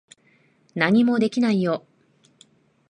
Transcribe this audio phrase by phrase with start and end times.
[0.73, 1.85] 何もできないよ。